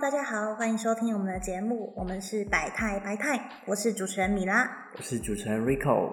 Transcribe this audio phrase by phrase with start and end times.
[0.00, 4.66] 大家好，欢迎收听我们的节目，我们是百态百态，我是主持人米拉，
[4.96, 6.10] 我是主持人 Rico。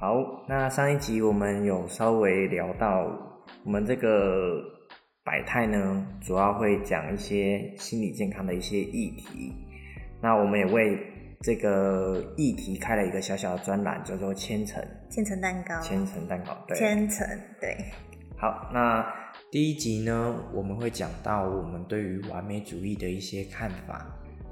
[0.00, 3.06] 好，那上一集我们有稍微聊到，
[3.64, 4.60] 我们这个
[5.22, 9.54] 百态呢，主要会讲一些心理健康的一些议题。
[10.20, 10.98] 那我们也为
[11.42, 17.24] 这个议题开了一个小小的专栏，叫做千层千层蛋糕，千层蛋糕，对，千层，
[17.60, 17.76] 对。
[18.36, 19.06] 好，那
[19.54, 24.04] 第一集呢，我们会讲到我们对于完美主义的一些看法，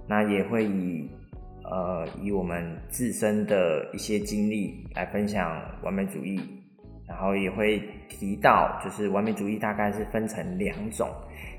[0.06, 1.10] 那也会以
[1.64, 6.40] 呃以我们自身的一些经历来分享完美主义，
[7.04, 11.10] 然后也会提到就是完美主义大概是分成两种，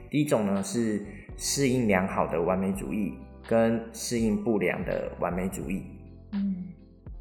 [0.09, 3.13] 第一种呢是适应良好的完美主义，
[3.45, 5.83] 跟适应不良的完美主义。
[6.31, 6.69] 嗯，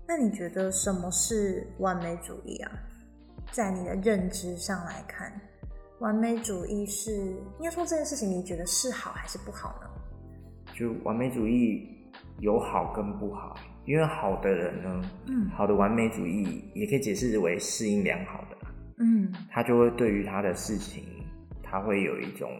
[0.06, 2.70] 那你觉得什么是完美主义啊？
[3.50, 5.32] 在你的认知上来看，
[6.02, 9.88] 完美主义是应该说这件事情，你觉得是好还是不好呢？
[10.74, 11.88] 就完美主义
[12.40, 13.54] 有好跟不好，
[13.86, 18.56] 因为好的人呢，嗯，好的完美主义也可以解释为适应良好的，
[18.98, 21.04] 嗯，他就会对于他的事情，
[21.62, 22.50] 他会有一种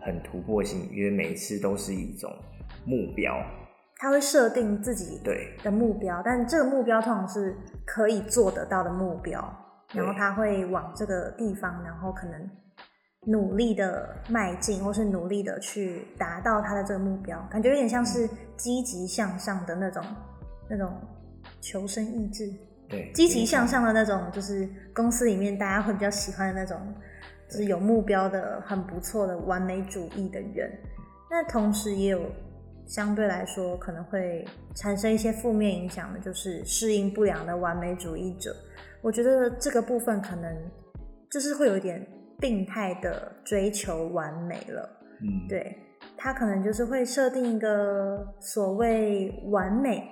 [0.00, 2.32] 很突破性，因为每一次都是一种
[2.86, 3.34] 目标。
[3.96, 5.56] 他会设定自己对。
[5.64, 9.42] 的目标，但这个目标通常是可以做得到的目标，
[9.94, 12.50] 然后他会往这个地方，然后可能
[13.26, 20.04] 努力的迈进，或是努力的去达到他的这个目标，感觉有点像是积极向上的那种
[20.68, 20.92] 那种
[21.60, 22.52] 求生意志，
[22.88, 26.78] 对，积极向上的那种，就是公司里面大家会比较喜欢的那种，
[27.48, 30.70] 就是有目标的、很不错的完美主义的人。
[31.30, 32.20] 那同时也有。
[32.86, 38.54] 相对来说，可能会产生一些负面影响的，就是适应不良的完美主义者。
[39.04, 40.50] 我觉得这个部分可能
[41.30, 42.04] 就是会有一点
[42.40, 44.88] 病态的追求完美了。
[45.20, 45.76] 嗯，对
[46.16, 50.02] 他可能就是会设定一个所谓完美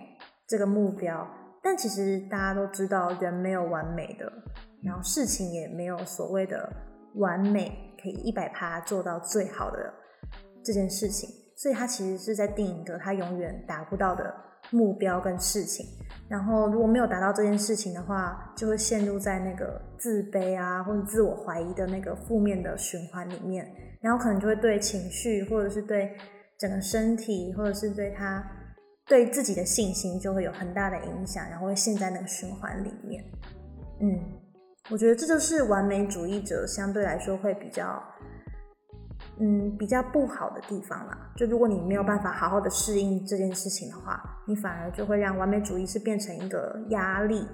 [0.46, 1.26] 这个目标，
[1.62, 4.30] 但其实大家都知道，人没有完美的，
[4.84, 6.70] 然后事情也没有所谓的
[7.14, 7.72] 完美，
[8.02, 9.92] 可以一百趴做到最好的
[10.62, 11.30] 这件事情。
[11.56, 14.34] 所以他其实是在定一个他永远达不到的
[14.72, 15.86] 目标跟事情，
[16.28, 26.16] 然后如果没有达到这件事情的话，就会陷入在那个自卑啊或者自我怀疑的那个负面的循环里面，然后可能就会对情绪或者是对
[26.58, 28.44] 整个身体或者是对他
[29.06, 33.22] 对自己的信心就会有很大的影响，然后会陷在那个循环里面。
[34.00, 34.18] 嗯，
[34.90, 38.02] 我觉得这就是完美主义者相对来说会比较。
[39.38, 47.44] 嗯，比较不好的地方啦，就如果你没有办法好好的适应这件事情的话，你反而就会让完美主义是变成一个压力，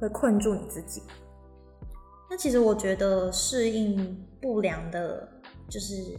[0.00, 1.02] 会困住你自己。
[2.30, 5.28] 那其实我觉得适应不良的，
[5.68, 6.18] 就是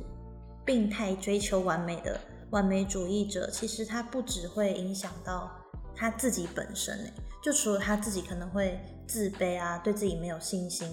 [0.63, 2.17] 病态追求完美的
[2.51, 5.51] 完美主义者，其实他不只会影响到
[5.95, 10.87] 他自己本身诶，就除了他自己可能会自卑啊，对自己没有信心，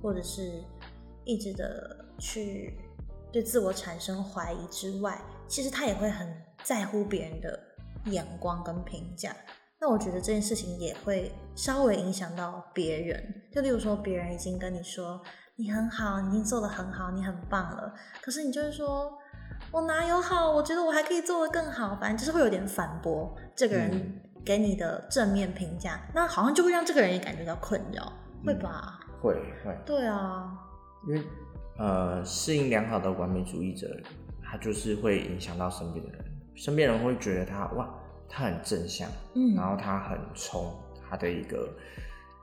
[0.00, 0.64] 或者是
[1.24, 2.74] 一直的去。
[3.32, 6.28] 对自我产生怀疑之外，其实他也会很
[6.62, 7.58] 在乎别人的
[8.04, 9.34] 眼光跟评价。
[9.80, 13.42] 那我觉得这件事情也会稍微影响到别人。
[13.50, 15.20] 就例如说，别人已经跟你说
[15.56, 17.92] 你很好，你已经做的很好，你很棒了。
[18.20, 19.12] 可是你就是说
[19.72, 20.50] 我哪有好？
[20.52, 21.96] 我觉得我还可以做的更好。
[21.96, 28.12] 反正就是会有点反驳这个人给你的正面评价，那好像就会让这个人也感觉到困扰，
[28.44, 29.00] 会吧？
[29.20, 29.76] 会会。
[29.84, 30.52] 对啊，
[31.08, 31.24] 因为。
[31.82, 34.00] 呃，适应良好的完美主义者，
[34.40, 37.92] 他就是会影响到身边的人，身边人会觉得他哇，
[38.28, 40.72] 他很正向，嗯，然后他很冲，
[41.10, 41.68] 他的一个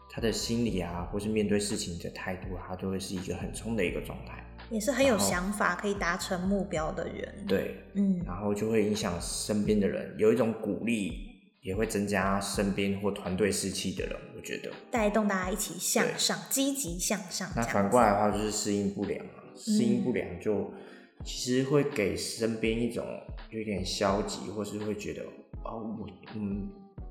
[0.09, 11.28] 他的心理啊，或是面对事情的态度，他就会是一个很冲的一个状态，也是很有想法，可以达成目标的人，对，嗯，然后就会影响身边的人，有一种鼓励，
[11.61, 14.15] 也会增加身边或团队士气的人。
[14.35, 17.49] 我觉得带动大家一起向上，积极向上。
[17.55, 20.71] 那反过来的话，就是适应不良啊，适应不良就
[21.25, 23.05] 其实会给身边一种
[23.49, 25.23] 有点消极，或是会觉得
[25.65, 26.69] 哦，我嗯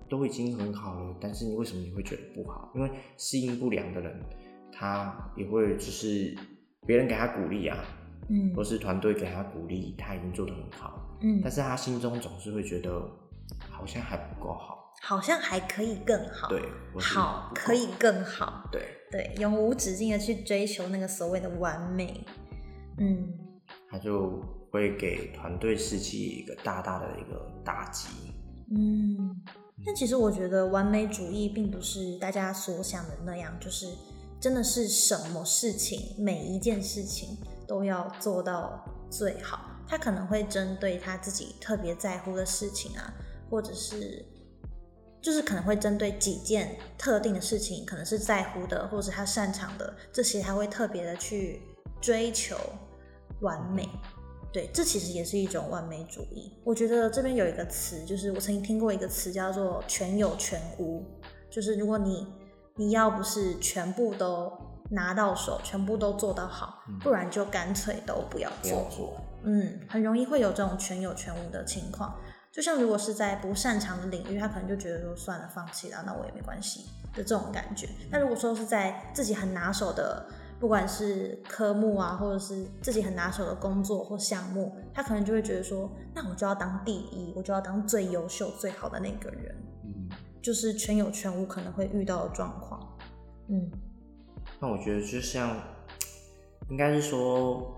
[0.09, 2.73] 都已经很好了，但是你为什么你会觉得不好？
[2.75, 4.19] 因为适应不良的人，
[4.73, 6.35] 他也会就是
[6.87, 7.85] 别人给他鼓励啊，
[8.31, 13.07] 嗯，或是团队给他鼓励，他已经做得很好，嗯，但是他心中总是会觉得
[13.71, 14.77] 好像还不够好。
[15.01, 16.61] 好像还可以更好，对，
[17.01, 18.95] 好可以更好，对。
[19.11, 22.27] 对，永无止境的去追求那个所谓的完美，
[22.99, 23.33] 嗯，
[23.89, 24.39] 他就
[24.71, 28.09] 会给团队士气一个大大的一个打击，
[28.71, 29.41] 嗯，
[29.87, 33.87] 但其实我觉得完美主义并不是大家所想的那样，就是
[34.39, 39.59] 真的是什么事情每一件事情都要做到最好。
[39.87, 43.15] 他可能会针对他自己特别在乎的事情啊，
[43.51, 44.25] 或者是
[45.21, 51.61] 就是可能会针对几件特定的事情，可能是在乎的，或者是他擅长的这些，他会特别的去
[52.01, 52.57] 追求
[53.41, 53.89] 完美。
[54.51, 56.57] 对，这其实也是一种完美主义。
[56.65, 61.05] 我觉得这边有一个词，就是我曾经听过一个词叫做“全有全无”，
[61.51, 62.27] 就是如果你
[62.77, 64.51] 你要不是全部都
[64.91, 68.51] 拿到手，全部都做到好，不然就干脆都不要。
[68.63, 68.89] 做，
[69.43, 72.19] 嗯，很容易会有这种全有全无的情况。
[72.59, 77.89] 就像如果是在不擅长的领域，他可能就觉得说算了，放弃了，那我也没关系的这种感觉。
[78.11, 80.27] 那如果说是在自己很拿手的，
[80.59, 89.55] 不管是科目啊，或者是自己很拿手的工作或项目，他可能就会觉得说，那我就要当第一，我就要当最优秀、最好的那个人，
[89.85, 90.09] 嗯，
[90.43, 92.99] 就是全有全无可能会遇到的状况。
[93.47, 93.71] 嗯
[94.59, 95.57] 那我觉得就像，
[96.69, 97.73] 应该是说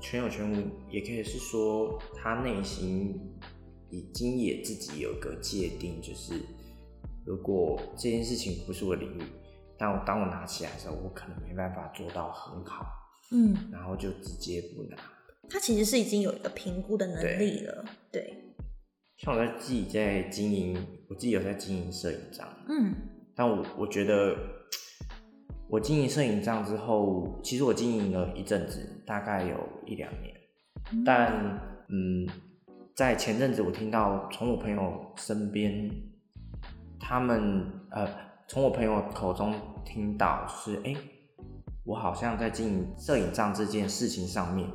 [0.00, 0.56] 全有全无，
[0.90, 3.16] 也可以是说他内心
[3.94, 6.34] 已经也自己有个界定，就是
[7.24, 9.22] 如果这件事情不是我的领域，
[9.78, 12.84] 但我当我拿起来的时候，我可能没办法做到很好，
[13.30, 14.96] 嗯，然后就直接不拿。
[15.48, 17.84] 他其实是已经有一个评估的能力了。
[18.10, 18.34] 对，
[19.18, 20.74] 像我在自己在经营，
[21.08, 22.92] 我自己有在经营摄影帐，嗯
[23.36, 24.36] 但我我觉得，
[25.68, 29.56] 我经营摄影账之后，其实我经营了一阵子，大概有
[29.86, 30.34] 一两年。
[31.04, 31.58] 但
[31.88, 32.28] 嗯，
[32.94, 35.90] 在前阵子我听到从我朋友身边，
[37.00, 38.08] 他们呃，
[38.46, 39.52] 从我朋友口中
[39.84, 40.96] 听到，是哎、诶
[41.84, 44.70] 我好像在经营摄影账这件事情上面，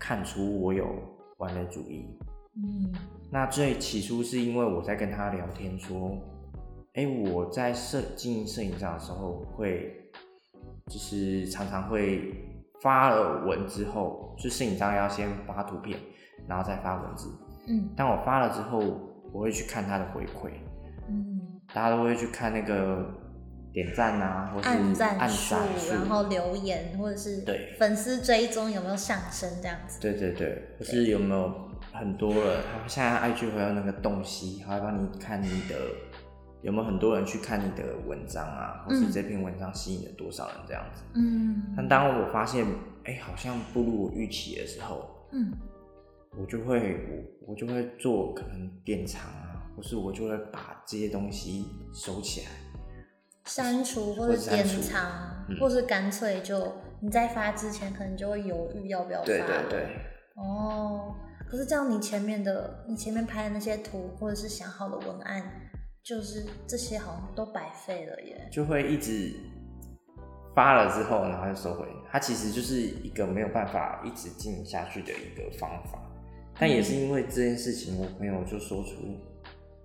[0.00, 0.84] 看出我有
[1.36, 2.04] 完美主义。
[2.56, 2.92] 嗯
[3.30, 6.18] 那最起初是因为我在跟他聊天说，
[6.94, 10.10] 哎、我在摄经营摄影账的时候会，
[10.88, 12.34] 就是常常会
[12.82, 15.96] 发了文之后，就摄影账要先发图片，
[16.48, 17.32] 然后再发文字。
[17.70, 17.88] 嗯。
[17.96, 18.78] 当我发了之后，
[19.32, 20.50] 我会去看他的回馈，
[21.08, 21.40] 嗯，
[21.72, 23.08] 大家都会去看那个
[23.72, 27.74] 点赞啊，或是按赞然后留言或者是对。
[27.78, 30.00] 粉丝追踪有没有上升这样子。
[30.00, 35.76] 对对对，或是有没有很多人，他们现在 IG 会有那个洞悉，还会帮你看你的
[36.62, 41.02] 有没有很多人去看你的文章啊，或是嗯这篇文章吸引了多少人这样子。
[41.14, 41.62] 嗯。
[41.76, 42.66] 但当我发现，
[43.04, 45.52] 哎、好像不如我预期的时候，嗯
[46.38, 52.46] 我就会我我就会做可能典藏啊，或是我就会把这些东西收起来。
[53.46, 59.26] 删除或或者者典藏，嗯或是干脆就你在发之前可能就会犹豫要不要发。
[59.26, 59.96] 对对对，
[60.36, 61.16] 哦，
[61.48, 65.42] 可是这样你前面的你前面拍的那些图或者是想好的文案，
[66.04, 68.48] 就是这些好像都白费了耶。
[68.52, 69.34] 就会一直
[70.54, 71.88] 发了之后，然后就收回。
[72.12, 75.98] 它其实就是一个没有办法一直经营下去的一个方法。
[76.60, 79.18] 但也是因为这件事情，我朋友就说出，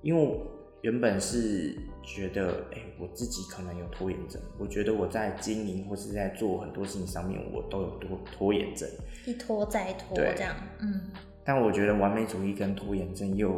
[0.01, 0.39] 因为
[0.81, 1.73] 原本是
[2.03, 4.39] 觉得，哎、我自己可能有拖延症。
[4.59, 8.87] 我觉得我在经营或是在做很多事情上面，我都有拖拖延症。
[9.25, 11.11] 一拖再拖对这样，嗯
[11.45, 13.49] 但我觉得完美主义跟拖延症又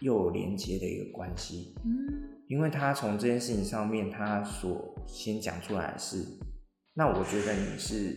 [0.00, 1.74] 又有连接的一个关系。
[1.84, 6.22] 嗯因为他从这件事情上面，他所先讲出来的是，
[6.94, 8.14] 那我觉得你是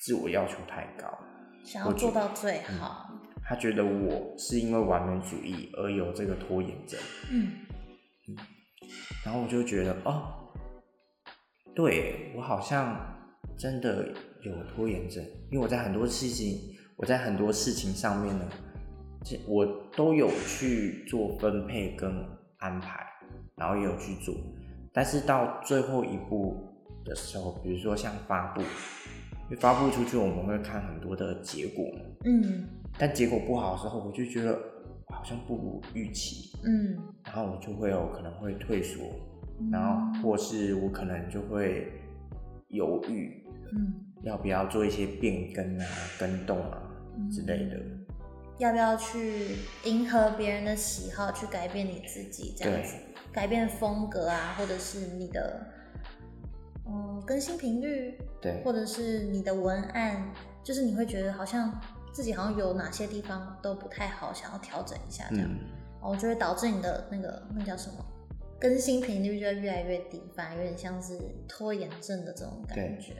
[0.00, 1.06] 自我要求太高，
[1.64, 3.09] 想要做到最好。
[3.50, 7.00] 他觉得我是因为完美主义而有这个拖延症，
[7.32, 7.50] 嗯。
[9.24, 10.52] 然后我就觉得哦，
[11.74, 12.96] 对我好像
[13.58, 14.06] 真的
[14.42, 16.60] 有拖延症，因为我在很多事情，
[16.96, 18.48] 我在很多事情上面呢，
[19.24, 19.66] 这我
[19.96, 22.24] 都有去做分配跟
[22.58, 23.04] 安排，
[23.56, 24.32] 然后也有去做，
[24.92, 26.56] 但是到最后一步
[27.04, 31.84] 的时候，比如说像发布，因为发布出去我们会看很多的结果，
[32.24, 32.64] 嗯
[33.00, 34.52] 但结果不好的时候，我就觉得
[35.08, 36.98] 好像不如预期，嗯。
[37.24, 39.00] 然后我就会有可能会退缩，
[39.58, 39.70] 嗯。
[39.70, 41.90] 然后或是我可能就会
[42.68, 43.42] 犹豫
[43.72, 45.86] 嗯，要不要做一些变更啊、
[46.18, 46.82] 跟动啊
[47.32, 47.76] 之类的。
[48.58, 52.96] 要不要去迎合别人的喜好，去改变你自己这样子，
[53.32, 55.66] 改变风格啊，或者是你的
[56.86, 58.62] 嗯更新频率，对。
[58.62, 60.30] 或者是你的文案，
[60.62, 61.72] 就是你会觉得好像
[62.12, 65.58] 自己好像有哪些地方都不太好，想要调整一下这样，嗯，
[66.00, 67.96] 哦，就会导致你的那个那叫什么
[68.58, 73.14] 更新频率就会越来越低，反而有点像是拖延症的这种感觉。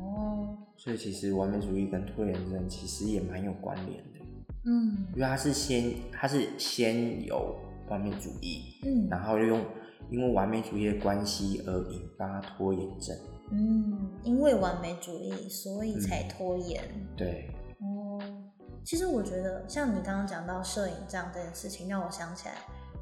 [0.00, 4.20] 哦，所以其实完美主义跟拖延症其实也蛮有关联的，
[4.64, 5.06] 嗯。
[5.14, 7.56] 因为它是先它是先有
[7.88, 9.08] 完美主义，嗯。
[9.10, 9.64] 然后又用
[10.10, 13.16] 因为完美主义的关系而引发拖延症。
[13.50, 16.28] 嗯，因为完美主义，所以才嗯。
[16.28, 16.82] 拖延。
[17.16, 17.57] 对，哦，
[18.88, 22.54] 其实我觉得，像你刚刚讲到摄影账这件事情，让我想起来，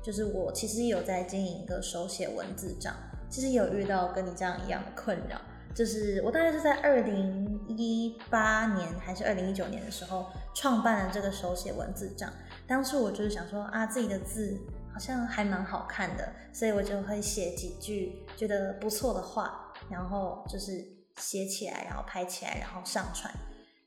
[0.03, 2.93] 就是我其实有在经营一个手写文字账，
[3.31, 5.41] 其实有遇到跟你这样一样的困扰。
[5.77, 10.27] 就是我大概是在二零一八年还是二零一九年的时候
[10.57, 12.33] 创办了这个手写文字账。
[12.67, 14.59] 当初我就是想说啊，自己的字
[14.93, 20.85] 好像还蛮好看的，所以我就会写几句觉得不错的话，然后就是
[21.19, 23.33] 写起来，然后拍起来，然后上传。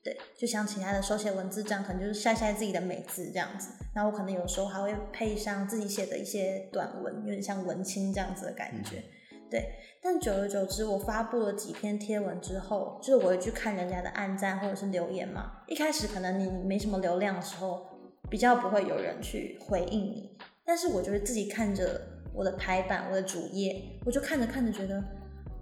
[0.09, 3.69] 对，就像其他的手写文字这样，可能就是晒晒自己的美字这样子。
[3.93, 9.03] 然后我可能有时候还会配上自己写的一些短文，有点像文青这样子的感觉。
[9.51, 9.69] 对，
[10.01, 15.51] 但久而久之，我发布了几篇贴文之后，就是我会去看人家的暗赞或者是留言嘛。
[15.67, 17.85] 一开始可能你没什么流量的时候，
[18.31, 20.35] 比较不会有人去回应你。
[20.65, 22.01] 但是我觉得自己看着
[22.33, 25.03] 我的排版、我的主页，我就看着看着觉得，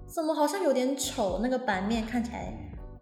[0.05, 2.53] 怎么好像有点丑，那个版面看起来。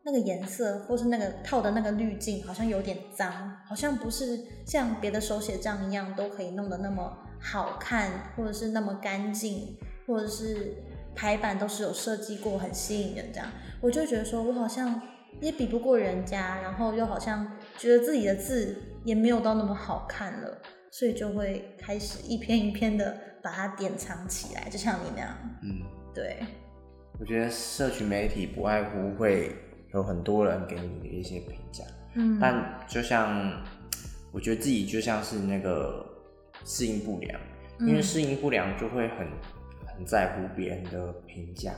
[0.05, 10.75] 那个颜色，或是那个套的那个滤镜，好像有点脏，好像不是像别的手写账一样都可以弄得那么好看，或者是那么干净，或者是
[11.15, 13.50] 排版都是有设计过，很吸引人这样。
[13.81, 15.01] 我就觉得说，我好像
[15.41, 25.35] 也比不过人家，然后又好像觉得自己的字也没有到那么好看了，所以就会开始一篇一篇的把它典藏起来，就像你那样。
[25.63, 25.81] 嗯，
[26.13, 26.45] 对。
[27.19, 29.55] 我觉得社群媒体不外乎会。
[29.95, 31.85] 有很多人给你的一些评价，
[32.15, 33.49] 嗯，但就像
[34.33, 36.05] 我觉得自己就像是那个
[36.65, 37.39] 适应不良，
[37.79, 39.25] 因为适应不良就会很
[39.87, 41.71] 很在乎别人的评价，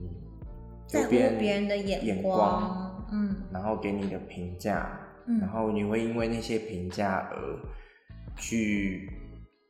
[0.00, 0.08] 嗯，
[0.86, 7.36] 在乎别人的眼光，嗯，然后给你的评价，嗯，然后你会因为那些评价而
[8.36, 9.10] 去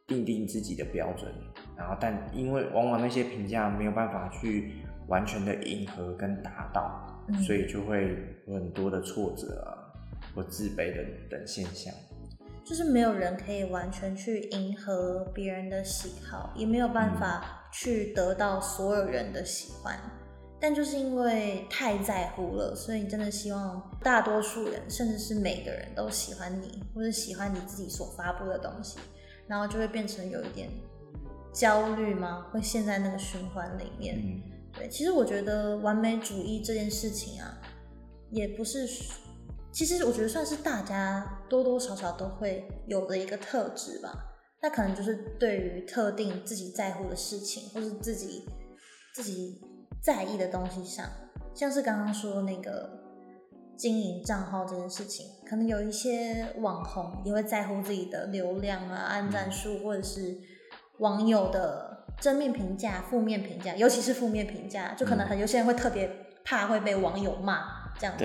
[0.07, 1.33] 定定自己的标准，
[1.79, 4.75] 然后但因为往往那些评价没有办法去
[5.09, 7.11] 完全的迎合跟达到。
[7.43, 9.73] 所以就会有很多的挫折啊，
[10.35, 11.91] 或自卑的等现象。
[12.63, 19.99] 就是没有人可以完全去迎合别人的喜好，也没有办法去得到所有人的喜欢。
[20.61, 28.99] 但就是因为太在乎了，所以你真的希望大多数人，甚至是每个人都喜欢你，或者喜欢你自己所发布的东西，
[29.47, 30.69] 然后就会变成有一点
[31.55, 32.47] 焦虑吗？
[32.51, 34.43] 会陷在那个循环里面。
[34.77, 37.57] 对，其实我觉得完美主义这件事情啊，
[38.33, 38.89] 也不是，
[39.73, 44.13] 其实我觉得算是大家多多少少都会有的一个特质吧。
[44.61, 48.49] 那可能就是对于特定自己在乎的事情，或是自己
[49.15, 49.61] 自己
[50.03, 51.09] 在意的东西上，
[51.55, 52.91] 像是刚刚说那个
[53.77, 60.37] 经营账号这件事情，可能有一些网红也会在乎自己的流量啊、按赞数，或者是
[60.99, 61.94] 网友的。
[62.21, 66.11] 正面评价、负面评价，尤其是负面评价，就可能很有些人会特别
[66.45, 68.25] 怕会被网友骂这样子。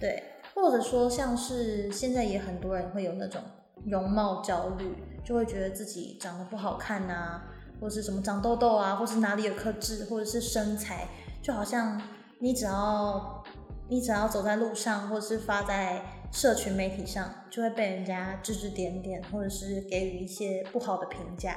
[0.00, 0.22] 对，
[0.54, 3.40] 或者说像是现在也很多人会有那种
[3.84, 7.44] 容貌焦虑，就会觉得自己长得不好看啊，
[7.80, 11.06] 或者是什么长痘痘啊，或是哪里有颗痣，或者是身材，
[11.42, 12.00] 就好像
[12.40, 13.44] 你只要
[13.88, 21.56] 你只要走在路上，或者是发在社群媒体上，就会被人家指指点点，或者是给予一些不好的评价。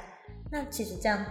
[0.52, 1.24] 那其实这样。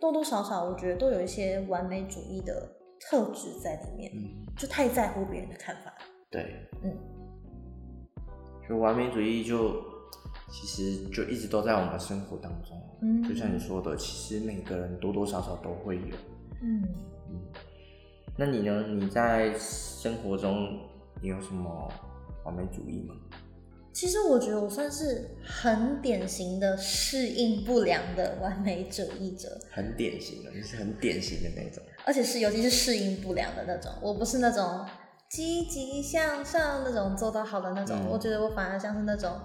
[0.00, 4.12] 多多少少，我觉得都有一些完美主义的特质在里面，
[4.56, 5.92] 就太在乎别人的看法。
[6.30, 6.96] 对，嗯，
[8.68, 9.82] 就完美主义就
[10.50, 12.76] 其实就一直都在我们生活当中。
[13.02, 16.16] 嗯，就像你说的，其实每个人多多少少都会有。
[16.62, 16.82] 嗯
[17.30, 17.40] 嗯，
[18.36, 18.86] 那你呢？
[18.88, 20.78] 你在生活中
[21.20, 21.88] 你有什么
[22.44, 23.14] 完美主义吗？
[23.98, 33.90] 其实我觉得我算是很典型的适应不良的完美主义者，很典型的，就是很典型的那种，而且是尤其是适应不良的那种。
[34.00, 34.86] 我不是那种
[35.28, 39.36] 积极向上那种做到好的那种，我觉得我反而像是那种，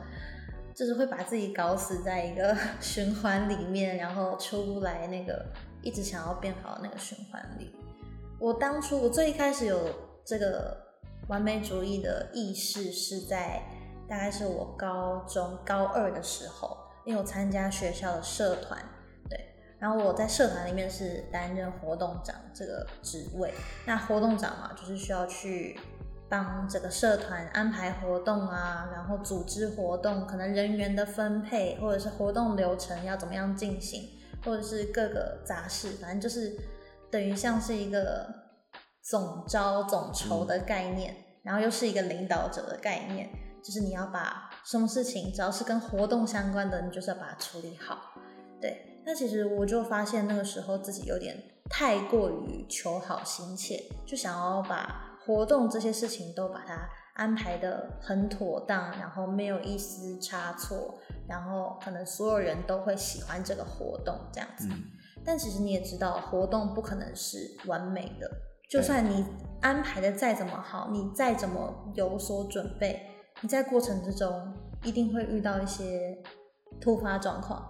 [0.75, 5.43] 就是会把自己搞死在一个 循环里面，然后出不来那个
[5.81, 7.71] 一直想要变好的那个循环里。
[8.39, 9.89] 我当初我最一开始有
[10.23, 10.77] 这个
[11.27, 13.63] 完美主义的意识是在。
[14.07, 18.79] 大概是我高中高二的时候，因为我参加学校的社团，
[19.29, 19.39] 对，
[19.79, 23.53] 然后我在社团里面是担任活动长这个职位。
[23.85, 25.79] 那活动长嘛，就是需要去
[26.29, 34.09] 帮这个社团安排活动啊，然后组织活动，可能人员的分配，或者是活动流程要怎么样进行，
[34.43, 36.55] 或者是各个杂事，反正就是
[37.09, 38.27] 等于像是一个
[39.01, 43.29] 总招总筹的概念，然后又是一个领导者的概念。
[43.63, 48.13] 就是你要把什么事情，只要是跟活动相关的，你就是要把它处理好。
[48.59, 51.35] 对，那其实我就发现那个时候自己有点
[51.69, 64.67] 太过于求好心切，就想要把活动这些事情都把它安排的很妥当，然后没有一丝差错，然后可能所有人都会喜欢这个活动这样子。
[64.69, 64.83] 嗯
[65.25, 68.29] 但其实你也知道，活动不可能是完美的，
[68.69, 69.25] 就算你
[69.61, 73.12] 安排的再怎么好，你再怎么有所准备，
[73.43, 74.53] 你在过程之中
[74.85, 76.17] 一定会遇到一些
[76.79, 77.69] 突发状况，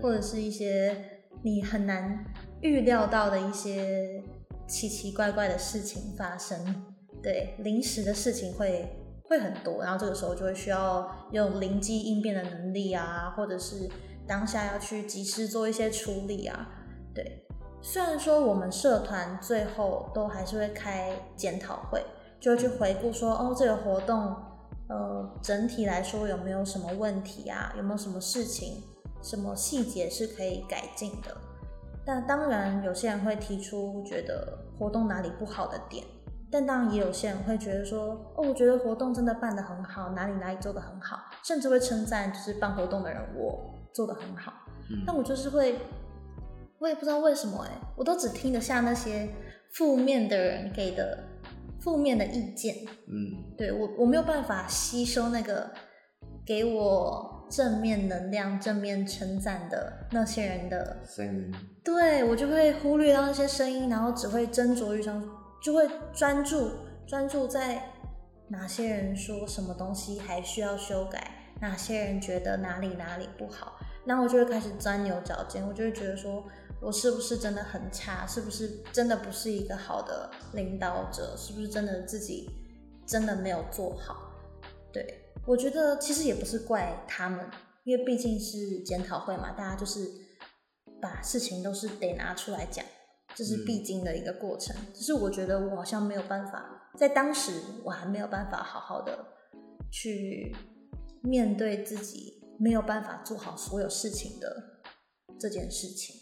[0.00, 0.96] 或者是一些
[1.42, 2.24] 你很难
[2.60, 4.22] 预料到的一些
[4.68, 6.86] 奇奇怪怪的事情发生。
[7.20, 13.90] 对，临时的事情会会很多，然后这个时候就会需要用灵机应变的能力啊，或者是
[14.24, 16.68] 当下要去及时做一些处理啊。
[17.12, 17.44] 对，
[17.82, 22.04] 虽然说我们社团最后都还是会开检讨会，
[22.38, 24.36] 就会去回顾说，哦，这个活动，
[24.88, 27.72] 呃，整体来说有没有什么问题啊？
[27.76, 28.82] 有没有什么事情、
[29.22, 31.36] 什么细节是可以改进的？
[32.06, 36.02] 但当然，有些人会提出觉得活动哪里不好的点，
[36.50, 44.52] 但当然也有些人会觉得说，哦，我觉得活动真的办得很好，哪里哪里做得很好，甚至会称赞就是办活动的人我做得很好。
[44.90, 45.78] 嗯但我就是会，
[46.78, 49.28] 我也不知道为什么哎、我都只听得下那些
[49.74, 51.18] 负面的人给的
[51.80, 52.74] 负面的意见，
[53.06, 53.56] 嗯。
[53.56, 55.70] 对我我没有办法吸收那个
[56.46, 65.22] 给我正面能量、正面称赞的那些人的，声音，对我就会忽略到那些声音，然后只会斟酌于上，
[65.62, 66.70] 就会专注
[67.06, 67.82] 专注在
[68.48, 76.44] 哪些人说什么东西还需要修改，哪些人觉得哪里哪里不好，然后我就会开始钻牛角尖，我就会觉得说
[76.80, 82.48] 我是不是真的很差，是不是真的不是一个好的领导者，是不是真的自己
[83.06, 84.32] 真的没有做好？
[84.92, 87.50] 对我觉得其实也不是怪他们，
[87.84, 90.08] 因为毕竟是检讨会嘛，大家就是
[91.00, 92.84] 把事情都是得拿出来讲，
[93.34, 94.76] 这是必经的一个过程。
[94.94, 99.18] 只是我觉得我好像没有办法，在当时我还没有办法好好的
[99.90, 100.54] 去
[101.22, 104.80] 面对自己没有办法做好所有事情的
[105.40, 106.16] 这件事情。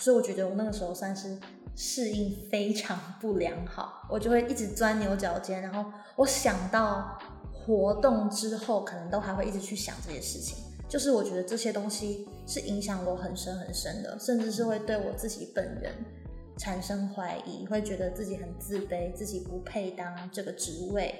[0.00, 1.38] 所以我觉得我那个时候算是
[1.76, 7.16] 适应非常不良好，我就会一直钻牛角尖，然后我想到
[7.52, 10.56] 活动之后，可能都还会一直去想这些事情。
[10.88, 15.92] 就是我觉得这些东西是影响我很深很深的，甚至是会对我自己本人
[16.56, 21.14] 产生怀疑，会觉得自己很自卑，自己不配当这个职位。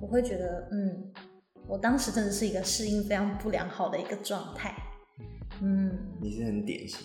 [0.00, 1.10] 我会觉得，嗯，
[1.66, 4.74] 我当时真的是一个适应非常不良好的一个状态。
[5.62, 6.98] 嗯，你是很典型，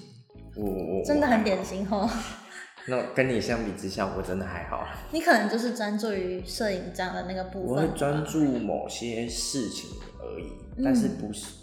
[0.56, 0.63] 我
[1.00, 1.63] 我真的很典。
[1.63, 2.10] 型哦。
[2.88, 4.86] 那跟你相比之下，我真的还好。
[5.12, 9.89] 你可能就是专注于摄影这样的那个部分，我会专注某些事情
[10.20, 11.56] 而已，嗯但是不是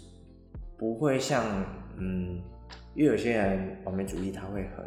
[0.77, 1.45] 不会像
[1.97, 2.41] 嗯，
[2.93, 4.85] 因为有些人完美主义他会很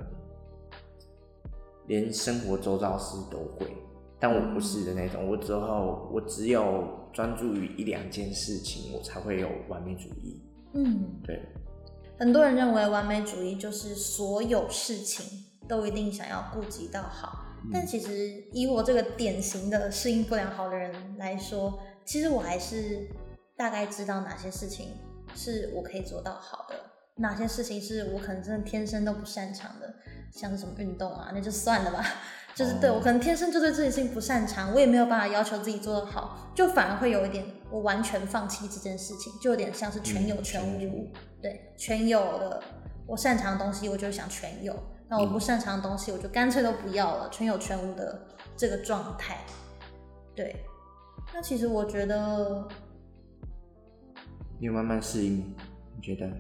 [1.87, 3.67] 连生活周遭事都会，
[4.21, 10.43] 但我不是的那种，我之后我只有专注于一两件事情，我才会有完美主义。
[10.75, 11.41] 嗯，对，
[12.19, 23.07] 很多人认为完美主义就是所有事情都一定想要顾及到好，但其实以我这个典型的适应不良好的人来说，其实我还是
[23.57, 24.91] 大概知道哪些事情
[25.35, 26.75] 是我可以做到好的，
[27.17, 29.95] 哪些事情是我可能真的天生都不擅长的，
[30.31, 32.05] 像是什么运动啊，那就算了吧。
[32.55, 41.11] 就是对我可能天生就对这件事情不擅长，我也没有办法要求自己做得好，就反而会有一点我完全放弃这件事情，就有点像是全有全无。
[41.43, 42.63] 对，全有的
[43.07, 44.73] 我擅长的东西，我就想全有；
[45.09, 48.27] 那我不擅长的东西，我就干脆都不要了，全有全无的
[48.57, 49.39] 这个状态。
[50.35, 50.65] 对，
[51.35, 52.67] 那其实我觉得
[54.59, 55.55] 你有慢慢适应，
[55.95, 56.31] 你觉得？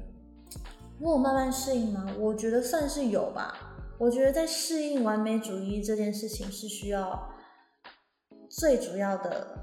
[0.98, 2.06] 我有慢慢适应吗？
[2.18, 3.54] 我觉得算是有吧。
[3.98, 7.30] 我觉得在适应完美主义这件事情是需要
[8.48, 9.58] 最主要的、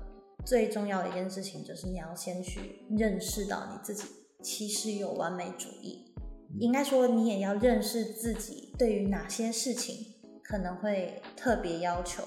[0.45, 4.05] 最重要的一件事情，就是你要先去认识到你自己
[4.43, 6.13] 其实有完美主义。
[6.59, 9.95] 应该说，你也要认识自己对于哪些事情
[10.43, 12.23] 可能会特别要求。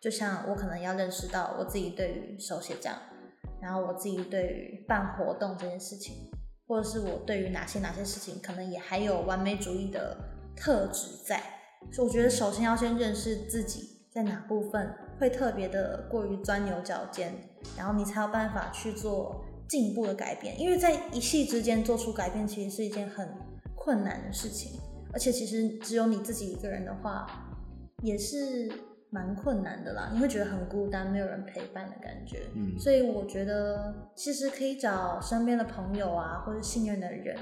[0.00, 2.96] 就像我可能要认识到我自己对于手写账，
[3.60, 6.29] 然后我自己对于办活动这件事情，
[6.70, 10.16] 或者是我对于哪些哪些事情，可能也还有完美主义的
[10.54, 11.42] 特质在。
[11.90, 17.34] 所以我觉得首先要先认识自己在哪部分会特别的过于钻牛角尖，
[17.76, 20.60] 然后你才有办法去做进步的改变。
[20.60, 23.28] 因为在一系之间做出改变，其实是一件很
[23.74, 24.78] 困难的事情，
[25.12, 27.26] 而且其实只有你自己一个人的话，
[28.04, 28.70] 也是
[29.10, 30.10] 蛮困难的啦。
[30.12, 32.46] 你会觉得很孤单，没有人陪伴的感觉。
[32.54, 37.36] 嗯所以我觉得其实可以找身边的朋友啊，或者信任的人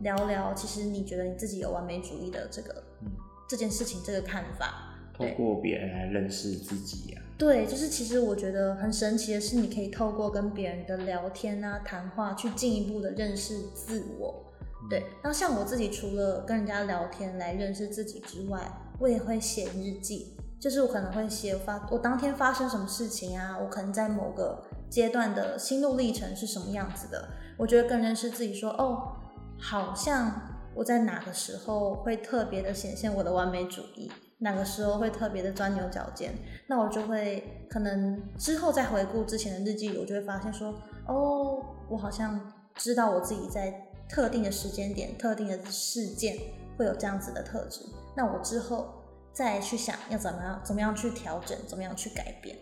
[0.00, 0.54] 聊聊。
[0.54, 3.08] 其实你觉得你自己有完美主义的这个、嗯
[3.48, 7.22] 这件事情这个看法，透过别人来认识自己啊。
[7.38, 14.44] 对，就是其实我觉得很神奇的是，你可以透过跟别人的聊天啊、谈话，去进一步的认识自我。
[14.90, 18.60] 对，那像我自己，除了跟人家聊天来认识自己之外，
[18.98, 29.12] 我也会写日记，就是我可能会写发我当天发生什么事情啊，我可能在某个阶段的心路历程是什么样子的，我觉得更认识自己，说哦，
[29.58, 30.32] 好像
[30.74, 36.32] 我在哪个时候会特别的显现我的完美主义，哪个时候会特别的钻牛角尖，
[36.66, 40.74] 那我就会可能之后再回顾之前的日记，我就会发现说，
[41.06, 42.40] 哦，我好像
[42.74, 43.84] 知道我自己在。
[44.10, 46.34] 特定的时间点、特定的事件
[46.78, 47.82] 会有这样子的特质，
[48.16, 48.97] 那我之后
[49.38, 52.58] 再去想要怎么样、怎么样去调整、怎么样去改变。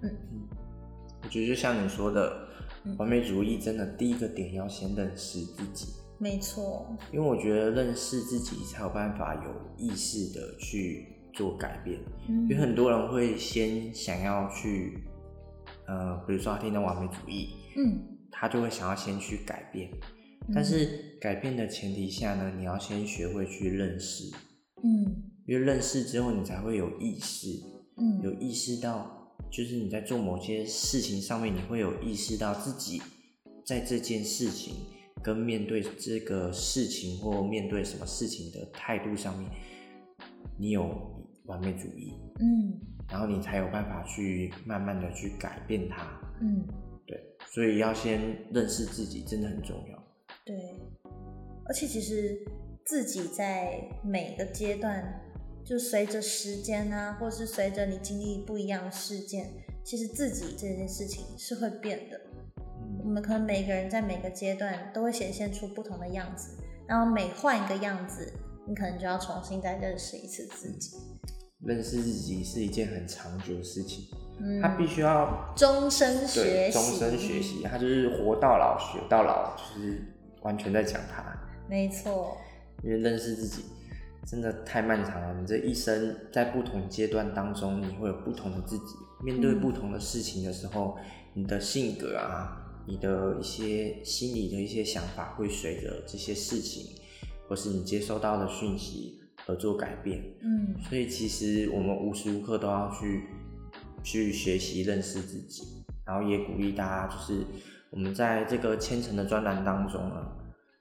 [0.00, 0.48] 嗯嗯，
[1.24, 2.46] 我觉得就像你说的，
[2.98, 5.88] 完美主义真的第一个点要先认识自己。
[6.20, 11.98] 没错，因为我觉得认识自己才有办法有意识的去做改变。
[12.28, 15.02] 嗯，因为很多人会先想要去，
[15.88, 19.90] 呃，比如说他听到完美主义，嗯，他就会想要先去改变。
[20.54, 24.32] 但是改变的前提下呢，你要先学会去认识，
[24.84, 27.48] 嗯，因为认识之后，你才会有意识，
[27.96, 33.00] 嗯，有意识到，就是你在做某些事情上面，你会有意识到自己
[33.66, 34.74] 在这件事情
[35.22, 39.50] 跟面对这个事情或面对什么事情的态度上面，
[40.58, 40.88] 你有
[41.46, 46.64] 完美主义，嗯，然后你才有办法去慢慢的去改变它，嗯，
[47.06, 48.20] 对，所以要先
[48.52, 50.04] 认识自己真的很重要。
[50.44, 50.56] 对，
[51.64, 52.38] 而且其实
[52.84, 55.20] 自己在每个阶段，
[55.70, 59.48] 就随着时间啊，或是随着你经历不一样的事件，
[59.84, 62.20] 其实自己这件事情是会变的。
[63.04, 66.56] 我们可能每个人在每个阶段都会显现出不同的样子，
[66.88, 68.32] 然后每换一个样子，
[68.66, 70.96] 你可能就要重新再认识一次自己。
[71.60, 74.08] 认识自己是一件很长久的事情，
[74.60, 80.02] 他必须要终身学习，终身学习，他就是活到老学到老，就是。
[80.42, 81.22] 完全在讲他，
[81.68, 82.34] 没错。
[82.82, 83.66] 因为认识自己
[84.30, 88.94] 真的太漫长了，你这一生在不同阶段当中，你会有不同的自己。
[89.24, 90.96] 面对不同的事情的时候，
[91.34, 96.96] 你的性格啊，你的一些心理的一些想法，会随着这些事情，
[97.48, 100.22] 或是你接收到的讯息而做改变。
[100.42, 103.24] 嗯，所以其实我们无时无刻都要去
[104.04, 107.44] 去学习认识自己，然后也鼓励大家就是。
[107.92, 110.24] 我们在这个千层的专栏当中呢，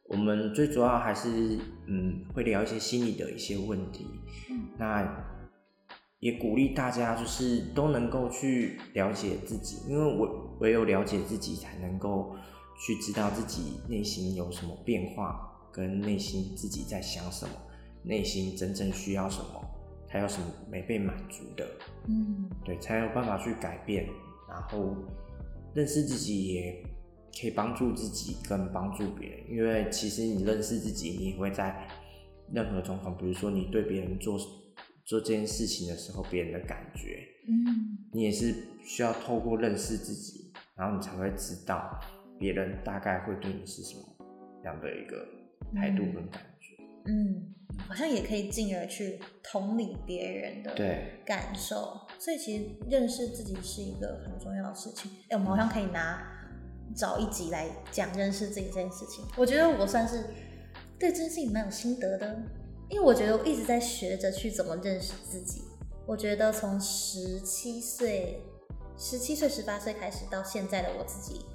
[0.10, 4.08] 我们最主要还是嗯会聊一些心理的一些问题，
[4.78, 5.08] 那
[6.20, 12.36] 也鼓励大家就是都能够去了解自己，因为我唯有了解自己，才能够
[12.80, 17.52] 去知道自己内心有什么变化，跟内心自己在想什么，
[18.02, 19.64] 内心真正需要什么，
[20.08, 21.66] 还有什么没被满足的，
[22.08, 24.08] 嗯，对，才有办法去改变，
[24.50, 24.96] 然后
[25.76, 26.84] 认识自己也。
[27.40, 31.88] 可以帮助自己跟帮助别人，因为其实你认识自己，你会在
[32.52, 34.38] 任何状况，比如说你对别人做
[35.06, 42.00] 做这件事情的时候，别人的感觉，嗯，你也是需要透过认识自己，然后你才会知道
[42.38, 44.04] 别人大概会对你是什么
[44.66, 45.26] 样的一个
[45.76, 47.54] 态度跟感觉，嗯，
[47.88, 50.76] 好像也可以进而去同理别人的
[51.26, 55.10] 感受，所以其实认识自己是一个很重要的事情。
[55.30, 56.36] 哎，我们好像可以拿。
[56.96, 60.24] 找一集来讲认识自己这件事情，我觉得我算是
[60.98, 62.38] 对这件事情蛮有心得的，
[62.90, 65.64] 因为我觉得我一直在学着去怎么认识自己。
[66.06, 68.42] 我觉得从十七岁、
[68.98, 71.46] 十七岁、十八岁开始到现在的我自己，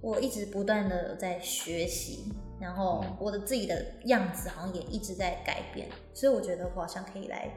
[0.00, 7.52] 我一直不断的在学习，然后我的自己的样子好像也一直在改变，所以我觉得我好像可以来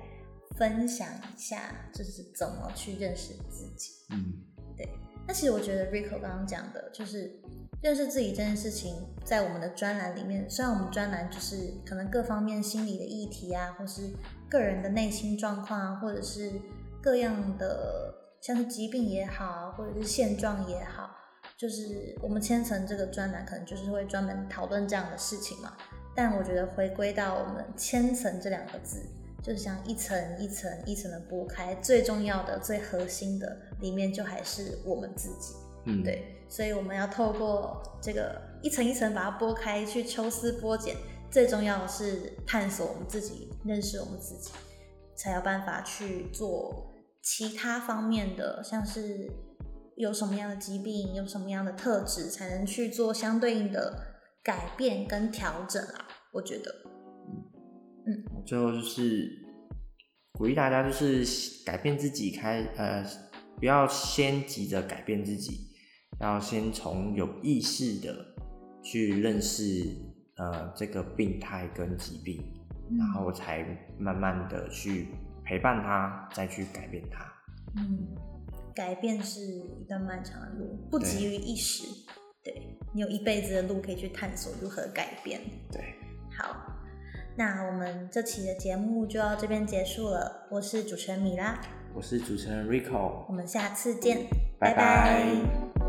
[0.58, 3.91] 分享一下，就是怎么去认识自己。
[4.10, 4.35] 嗯，
[5.36, 7.30] 其实我觉得 Rico 刚刚讲的，就是
[7.82, 8.95] 认识自己这件事情，
[9.26, 14.04] 在我们的专栏里面，虽然我们专栏就是可能各方面心理的议题啊，或是
[14.50, 16.54] 个人的内心状况啊，或者是
[17.02, 21.12] 各样的像是疾病也好，或者是现状也好，
[21.58, 25.74] 就是我们千层这个专栏可能就是会专门讨论这样的事情嘛。
[26.15, 29.02] 但我觉得回归到我们千层这两个字。
[29.45, 35.53] 就像一层一层一层的剥开，最重要的、最核心的里面，就还是我们自己。
[35.86, 40.95] 嗯，对，所以我们要透过这个一层一层把它剥开，去抽丝剥茧。
[41.29, 44.49] 最重要的是探索我们自己，认识我们自己，
[45.15, 49.29] 才有办法去做其他方面的，像是
[49.95, 53.95] 有什么样的疾病，有什么样的特质，才能去做相对应的
[54.41, 56.08] 改变跟调整啊。
[56.31, 56.73] 我觉得。
[58.46, 59.30] 最后就是
[60.34, 63.06] 鼓励大家，就是改变自己，开呃
[63.58, 65.72] 不要先急着改变自己，
[66.20, 68.13] 要先从有意识的
[68.84, 69.88] 去认识
[70.38, 72.44] 呃这个病态跟疾病，
[72.98, 73.65] 然后才
[73.98, 75.08] 慢慢的去
[75.44, 77.26] 陪伴他，再去改变他。
[77.78, 78.08] 嗯，
[78.76, 81.84] 改变是一段漫长的路，不急于一时。
[82.44, 85.41] 对你有一辈子的路可以去探索如何改变。
[85.72, 85.82] 对，
[86.38, 86.74] 好，
[87.38, 90.48] 那我们这期的节目就到这边结束了。
[90.50, 91.60] 我是主持人米拉，
[91.93, 94.26] 我是主持人 Rico，我们下次见，
[94.58, 95.85] 拜拜